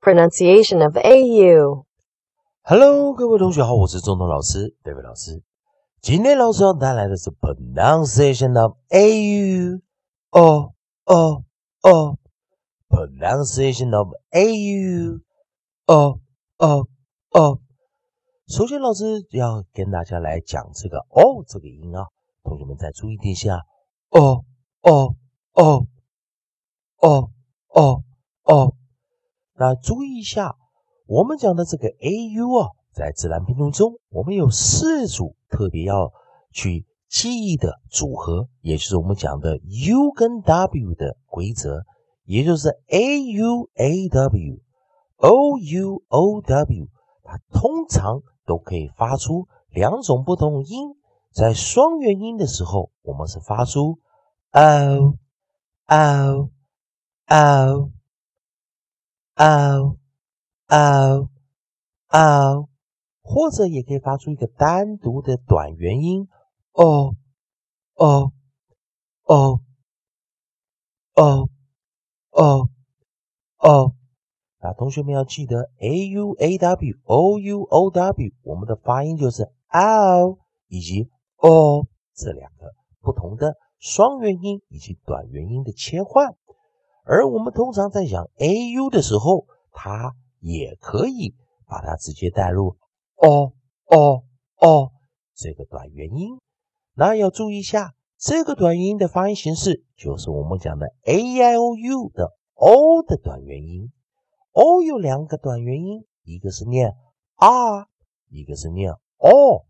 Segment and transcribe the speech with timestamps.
[0.00, 1.84] pronunciation of AU.
[2.62, 5.42] Hello，各位同学好，我是中通老师，David 老师。
[6.00, 9.82] 今天老师要带来的是 pronunciation of AU。
[10.30, 10.72] 哦
[11.04, 11.44] 哦
[11.82, 12.18] 哦
[12.88, 15.20] ，pronunciation of AU。
[15.86, 16.20] 哦
[16.56, 16.88] 哦
[17.30, 17.60] 哦。
[18.46, 22.06] 首先，老师要跟大家来讲这个“哦”这个音啊，
[22.42, 23.60] 同学们再注意听一下。
[24.08, 24.44] 哦
[24.80, 25.14] 哦
[25.52, 25.86] 哦
[26.96, 27.30] 哦
[27.68, 28.02] 哦
[28.44, 28.74] 哦。
[29.60, 30.56] 那注意一下，
[31.06, 36.14] 我们讲的这个 a u 啊，在自然拼读中，我们有四组特别要
[36.50, 41.82] 去记忆的组合，也就是我们讲的 u 跟 w 的规则，
[42.24, 44.62] 也就是 a u a w
[45.18, 46.88] o u o w，
[47.22, 50.96] 它通常都可以发出两种不同音。
[51.34, 53.98] 在双元音的时候，我们是发出
[54.52, 55.18] o
[55.86, 56.48] o
[57.26, 57.90] o。
[59.40, 59.96] 哦
[60.68, 61.30] 哦
[62.10, 62.68] 哦，
[63.22, 66.28] 或者也可以发出一个单独的短元音
[66.72, 67.16] 哦
[67.94, 68.32] 哦
[69.24, 69.60] 哦
[71.14, 71.48] 哦
[72.32, 72.68] 哦
[73.56, 73.94] 哦。
[74.60, 86.36] 那同学们要记得，a u a w o u o w，我们的发音就是 o 以及 o 这两个不同的双元音以及短元音的切换。
[87.10, 91.34] 而我们通常在讲 a u 的时候，它也可以
[91.66, 92.76] 把它直接带入
[93.16, 93.52] 哦
[93.86, 94.22] 哦
[94.60, 94.92] 哦
[95.34, 96.38] 这个短元音。
[96.94, 103.90] 那要注意一下，这个短元音的发音形式就是我们讲的 a i o u 的 o 的短元音。
[104.52, 106.94] o 有两个短元音，一个是念
[107.34, 107.88] r，
[108.28, 109.66] 一个是念 o，r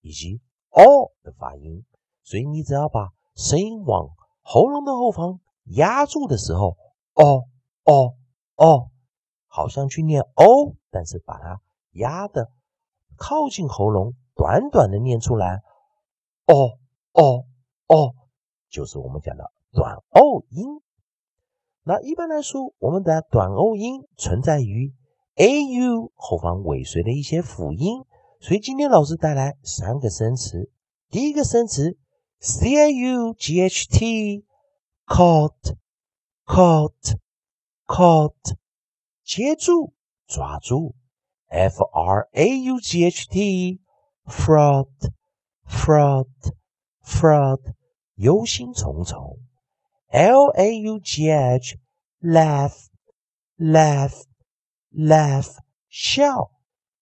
[0.00, 1.84] 以及 o 的发音。
[2.24, 4.08] 所以你只要把声音往
[4.42, 5.38] 喉咙的后方。
[5.70, 6.76] 压住的时候，
[7.14, 7.44] 哦
[7.84, 8.14] 哦
[8.56, 8.90] 哦，
[9.46, 11.60] 好像去念哦，但是把它
[11.92, 12.50] 压的
[13.16, 15.60] 靠近喉咙，短短的念出来，
[16.46, 16.78] 哦
[17.12, 17.44] 哦
[17.86, 18.14] 哦，
[18.70, 20.80] 就是我们讲的短哦音。
[21.82, 24.94] 那一般来说，我们的短哦音存在于
[25.36, 28.04] a u 后方尾随的一些辅音，
[28.40, 30.70] 所以今天老师带来三个生词。
[31.10, 31.96] 第一个生词
[32.40, 34.47] c a u g h t。
[35.07, 35.75] caught,
[36.45, 37.17] caught,
[37.85, 38.55] caught，
[39.23, 39.93] 接住，
[40.27, 40.95] 抓住。
[41.47, 43.79] F R A U G H T,
[44.25, 44.89] fraud,
[45.67, 46.27] fraud,
[47.03, 47.73] fraud，
[48.15, 49.37] 忧心忡忡。
[50.07, 51.77] L A U G H,
[52.19, 52.87] laugh,
[53.57, 54.23] laugh,
[54.91, 55.57] laugh，
[55.89, 56.51] 笑。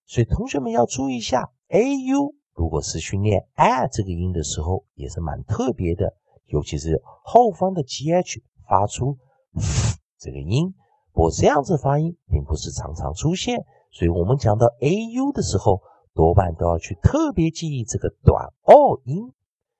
[0.05, 6.17] 所以同学们要注意一下，A U 如果是去念 a 这个音的时候，也是蛮特别的。
[6.46, 9.18] 尤其是后方的 gh 发出
[10.18, 10.74] 这个音，
[11.12, 15.82] 不过这样子发音并不是常常出现，所以我们讲到 au 的时候，
[16.14, 19.32] 多半都要去特别记忆这个短 o 音。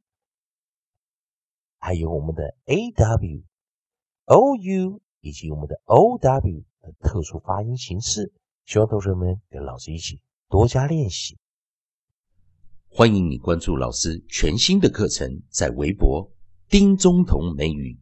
[1.79, 8.31] 还有我们的 A W，O U 以及我们的 O W 的特殊发音形式。
[8.67, 11.39] 希望同学们跟老师一起多加练习。
[12.89, 16.31] 欢迎你关注老师全新的课程，在微博
[16.69, 17.97] 丁中同美语。